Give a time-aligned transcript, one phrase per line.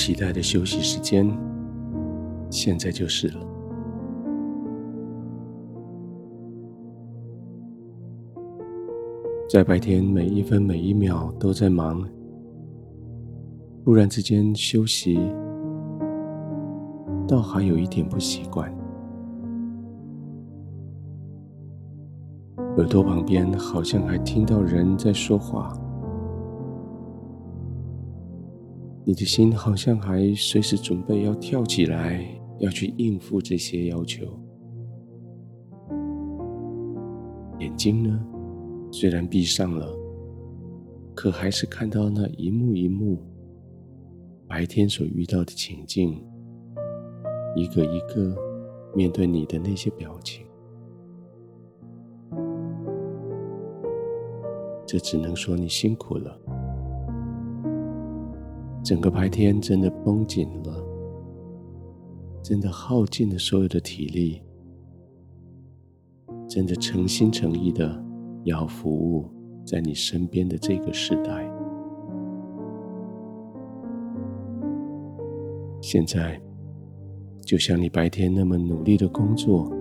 [0.00, 1.28] 期待的休息时间，
[2.50, 3.40] 现在就是了。
[9.50, 12.08] 在白天每一分每一秒都在忙，
[13.84, 15.18] 忽然之间休息，
[17.26, 18.72] 倒还有一点不习惯。
[22.76, 25.76] 耳朵旁边好像还听到人在说话。
[29.08, 32.22] 你的心好像还随时准备要跳起来，
[32.58, 34.26] 要去应付这些要求。
[37.58, 38.22] 眼睛呢，
[38.92, 39.90] 虽然闭上了，
[41.14, 43.18] 可还是看到那一幕一幕
[44.46, 46.22] 白天所遇到的情境，
[47.56, 48.36] 一个一个
[48.94, 50.44] 面对你的那些表情。
[54.86, 56.38] 这只能说你辛苦了。
[58.82, 60.84] 整个白天真的绷紧了，
[62.42, 64.40] 真的耗尽了所有的体力，
[66.48, 68.02] 真的诚心诚意的
[68.44, 69.26] 要服务
[69.66, 71.50] 在你身边的这个时代。
[75.80, 76.40] 现在，
[77.44, 79.72] 就像你白天那么努力的工作，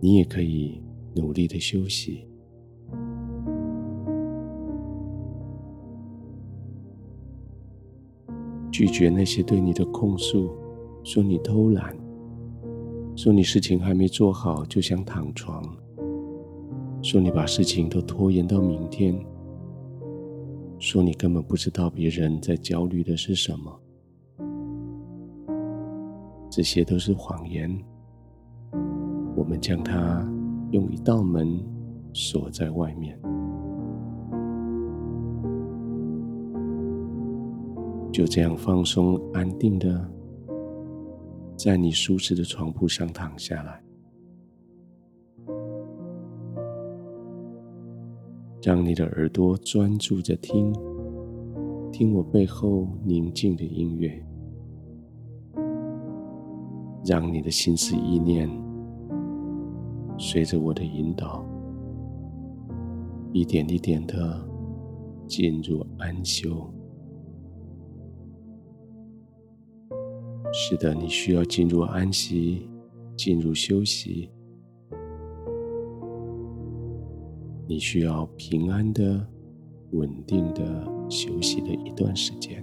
[0.00, 0.82] 你也可以
[1.14, 2.27] 努力的休息。
[8.78, 10.48] 拒绝那些对你的控诉，
[11.02, 11.96] 说你偷懒，
[13.16, 15.60] 说你事情还没做好就想躺床，
[17.02, 19.18] 说你把事情都拖延到明天，
[20.78, 23.80] 说你根本不知道别人在焦虑的是什么，
[26.48, 27.76] 这些都是谎言。
[29.34, 30.24] 我们将它
[30.70, 31.60] 用一道门
[32.12, 33.18] 锁在外面。
[38.10, 40.10] 就这样放松、安定的，
[41.56, 43.82] 在你舒适的床铺上躺下来，
[48.62, 50.72] 让你的耳朵专注着听，
[51.92, 54.20] 听我背后宁静的音乐，
[57.04, 58.50] 让你的心思意念
[60.18, 61.44] 随着我的引导，
[63.32, 64.44] 一点一点的
[65.28, 66.68] 进入安休。
[70.60, 72.68] 是的，你需要进入安息，
[73.16, 74.28] 进入休息。
[77.68, 79.24] 你需要平安的、
[79.92, 82.60] 稳定的休息的一段时间。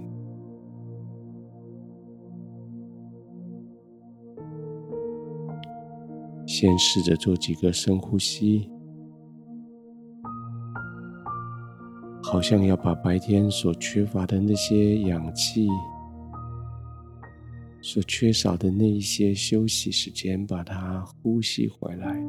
[6.46, 8.70] 先试着做几个深呼吸，
[12.22, 15.66] 好像要把白天所缺乏的那些氧气。
[17.96, 22.22] 所缺少的那一些休息时间，把它呼吸回来。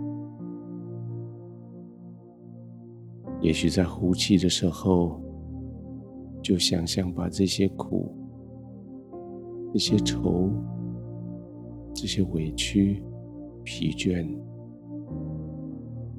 [3.42, 5.22] 也许在呼气的时候，
[6.42, 8.16] 就想象把这些苦、
[9.74, 10.50] 这些愁、
[11.94, 13.04] 这些委屈、
[13.66, 14.26] 疲倦，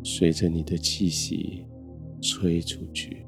[0.05, 1.65] 随着你的气息
[2.21, 3.25] 吹出去。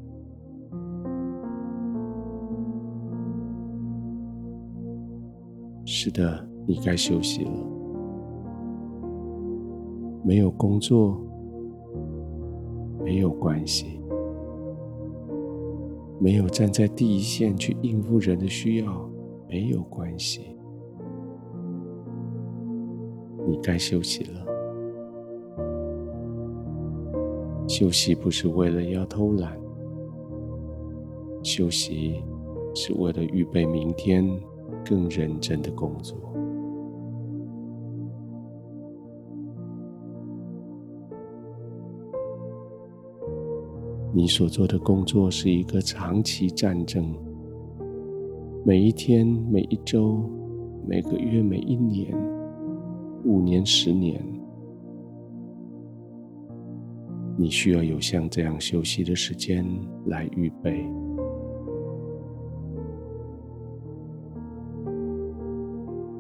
[5.93, 7.51] 是的，你该休息了。
[10.25, 11.21] 没有工作，
[13.03, 14.01] 没有关系。
[16.21, 19.11] 没有站在第一线去应付人的需要，
[19.49, 20.57] 没有关系。
[23.49, 24.47] 你该休息了。
[27.67, 29.59] 休息不是为了要偷懒，
[31.43, 32.23] 休息
[32.77, 34.25] 是为了预备明天。
[34.91, 36.19] 更认真的工作。
[44.13, 47.15] 你所做的工作是一个长期战争，
[48.65, 50.29] 每一天、每一周、
[50.89, 52.13] 每个月、每一年、
[53.25, 54.21] 五年、十年，
[57.39, 59.65] 你需要有像这样休息的时间
[60.07, 60.85] 来预备。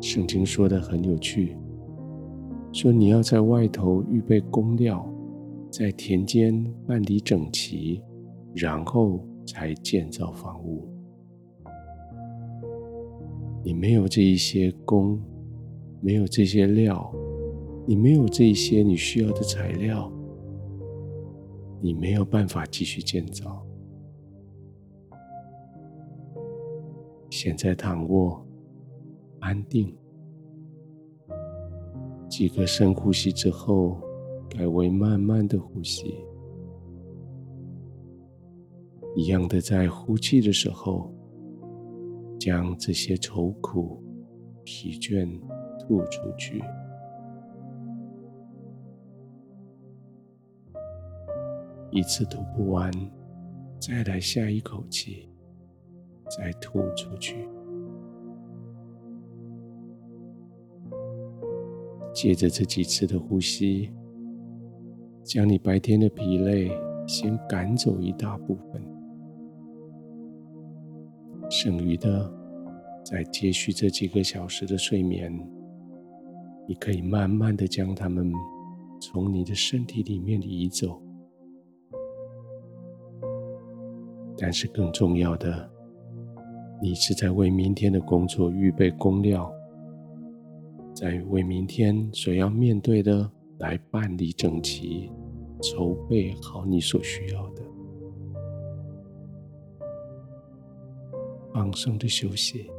[0.00, 1.56] 圣经说的很有趣，
[2.72, 5.06] 说你要在外头预备工料，
[5.70, 8.02] 在田间办理整齐，
[8.54, 10.88] 然后才建造房屋。
[13.62, 15.20] 你没有这一些工，
[16.00, 17.12] 没有这些料，
[17.86, 20.10] 你没有这一些你需要的材料，
[21.82, 23.64] 你没有办法继续建造。
[27.28, 28.44] 现在躺卧，
[29.40, 29.94] 安定。
[32.28, 34.00] 几个深呼吸之后，
[34.48, 36.14] 改为慢慢的呼吸。
[39.16, 41.12] 一样的，在呼气的时候，
[42.38, 44.00] 将这些愁苦、
[44.64, 45.28] 疲倦
[45.80, 46.62] 吐出去。
[51.90, 52.88] 一次吐不完，
[53.80, 55.28] 再来下一口气，
[56.28, 57.48] 再吐出去。
[62.12, 63.90] 借着这几次的呼吸，
[65.22, 66.70] 将你白天的疲累
[67.06, 68.82] 先赶走一大部分，
[71.48, 72.32] 剩余的
[73.04, 75.32] 再接续这几个小时的睡眠，
[76.66, 78.32] 你可以慢慢的将它们
[79.00, 81.00] 从你的身体里面移走。
[84.36, 85.70] 但是更重要的，
[86.80, 89.52] 你是在为明天的工作预备工料，
[90.94, 95.10] 在为明天所要面对的来办理整齐、
[95.62, 97.62] 筹备好你所需要的，
[101.52, 102.70] 放松的休息。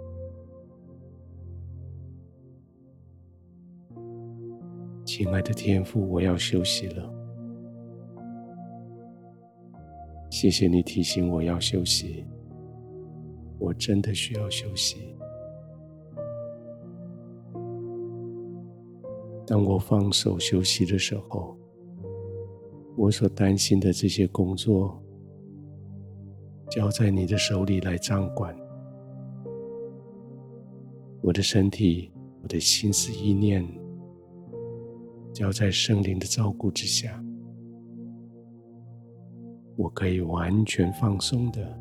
[5.04, 7.14] 亲爱的天父，我要休息了。
[10.30, 12.26] 谢谢你提醒我要休息，
[13.60, 15.16] 我真的需要休息。
[19.52, 21.58] 当我放手休息的时候，
[22.96, 24.98] 我所担心的这些工作，
[26.70, 28.56] 交在你的手里来掌管。
[31.22, 33.68] 我的身体，我的心思意念，
[35.34, 37.22] 交在圣灵的照顾之下。
[39.76, 41.78] 我可以完全放松的、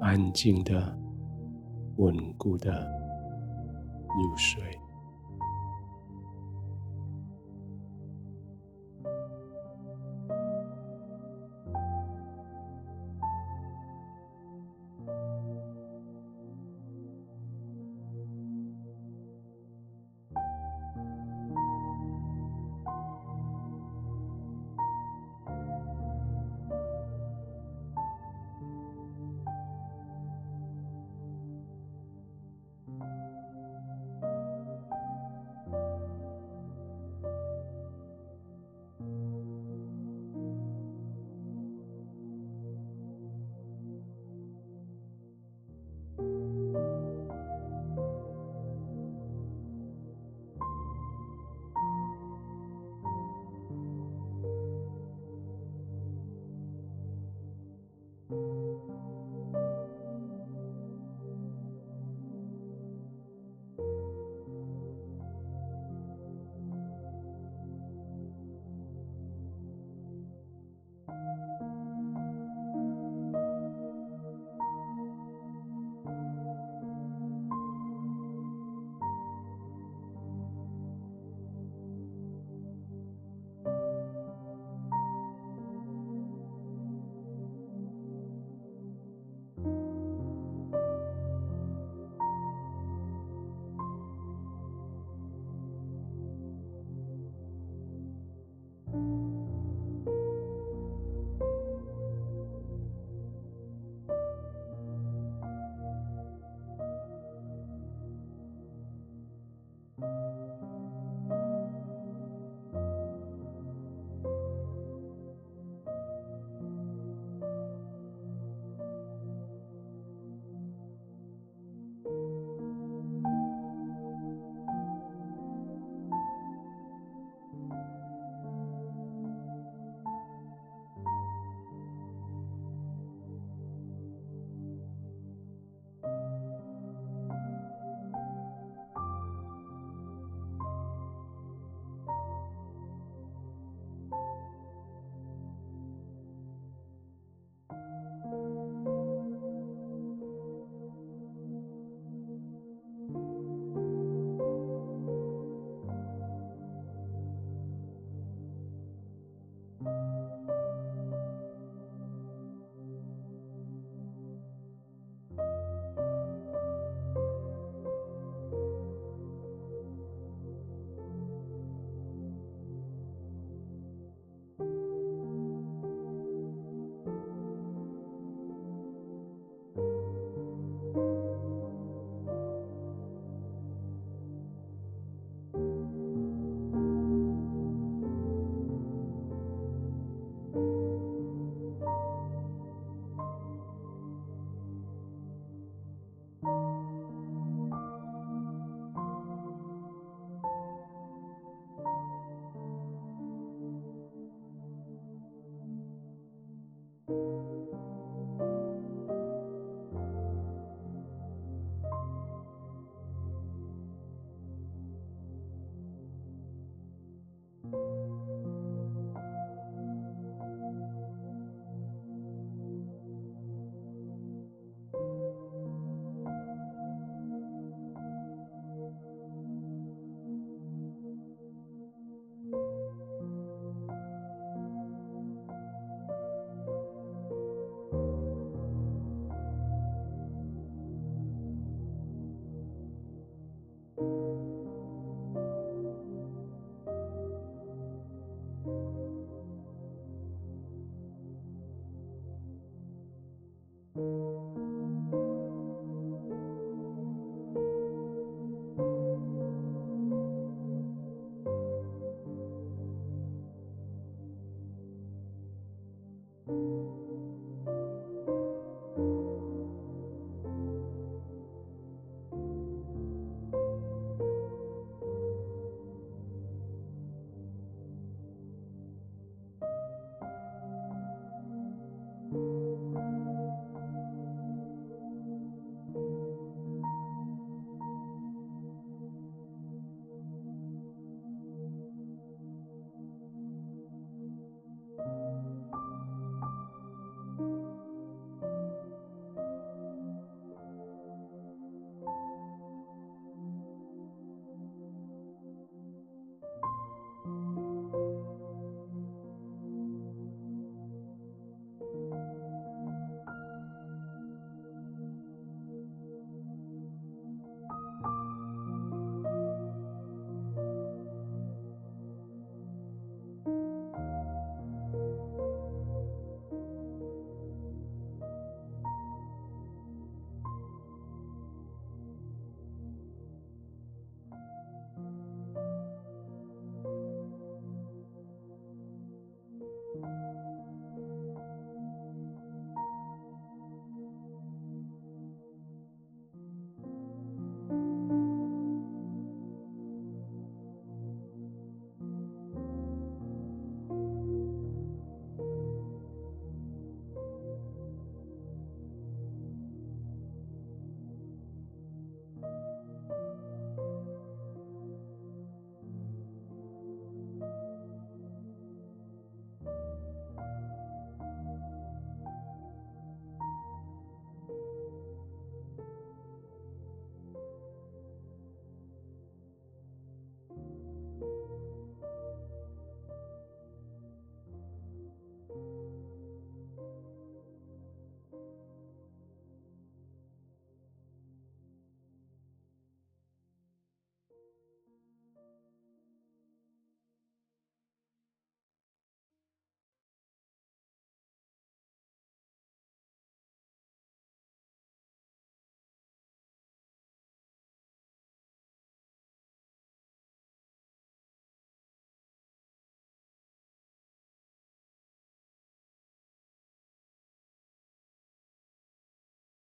[0.00, 0.98] 安静的、
[1.98, 4.60] 稳固的入睡。